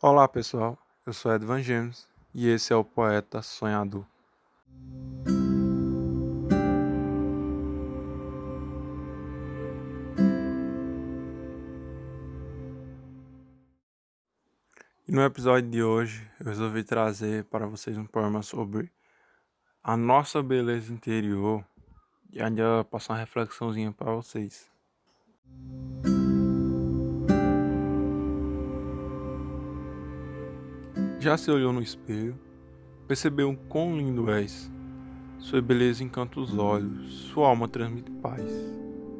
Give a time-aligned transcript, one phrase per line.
[0.00, 4.06] Olá pessoal, eu sou Edvan James e esse é o Poeta Sonhador.
[15.08, 18.92] No episódio de hoje eu resolvi trazer para vocês um poema sobre
[19.82, 21.64] a nossa beleza interior
[22.30, 24.70] e ainda passar uma reflexãozinha para vocês.
[31.20, 32.38] Já se olhou no espelho,
[33.08, 34.70] percebeu quão lindo és.
[35.38, 38.48] Sua beleza encanta os olhos, sua alma transmite paz.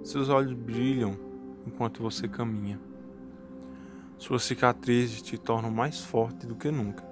[0.04, 1.18] Seus olhos brilham
[1.66, 2.78] enquanto você caminha.
[4.16, 7.02] Suas cicatrizes te tornam mais forte do que nunca,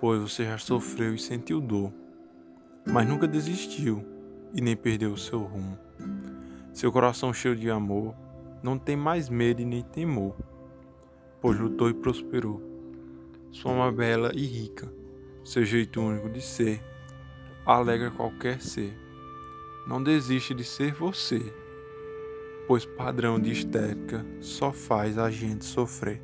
[0.00, 1.92] pois você já sofreu e sentiu dor,
[2.86, 4.02] mas nunca desistiu
[4.54, 5.78] e nem perdeu o seu rumo.
[6.72, 8.14] Seu coração cheio de amor
[8.62, 10.34] não tem mais medo e nem temor,
[11.42, 12.75] pois lutou e prosperou
[13.56, 14.92] sua alma bela e rica,
[15.42, 16.84] seu jeito único de ser,
[17.64, 18.94] alegra qualquer ser.
[19.86, 21.40] Não desiste de ser você,
[22.68, 26.22] pois padrão de estética só faz a gente sofrer.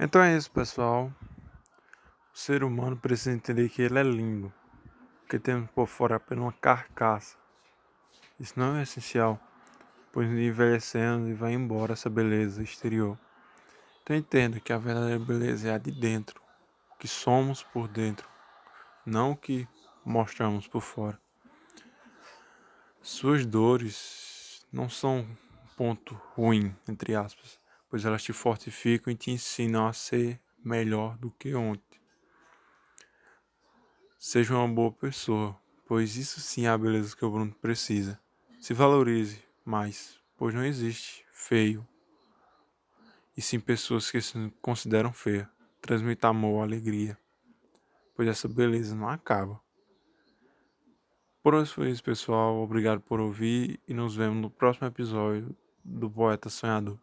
[0.00, 1.12] Então é isso, pessoal.
[2.32, 4.50] O ser humano precisa entender que ele é lindo,
[5.28, 7.36] que temos por fora apenas uma carcaça.
[8.40, 9.38] Isso não é essencial
[10.18, 13.16] pois envelhecendo e vai embora essa beleza exterior.
[14.02, 16.42] Então entenda que a verdadeira beleza é a de dentro,
[16.98, 18.28] que somos por dentro,
[19.06, 19.68] não o que
[20.04, 21.16] mostramos por fora.
[23.00, 25.36] Suas dores não são um
[25.76, 27.56] ponto ruim, entre aspas,
[27.88, 32.00] pois elas te fortificam e te ensinam a ser melhor do que ontem.
[34.18, 38.20] Seja uma boa pessoa, pois isso sim é a beleza que o Bruno precisa.
[38.58, 41.86] Se valorize, mais, pois não existe feio,
[43.36, 45.46] e sim pessoas que se consideram feias.
[45.80, 47.16] Transmita amor, alegria,
[48.16, 49.60] pois essa beleza não acaba.
[51.42, 52.56] Por hoje foi isso, pessoal.
[52.56, 56.98] Obrigado por ouvir e nos vemos no próximo episódio do Poeta Sonhador.